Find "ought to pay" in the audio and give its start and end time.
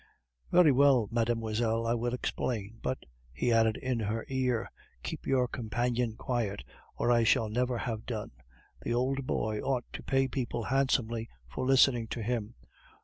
9.59-10.27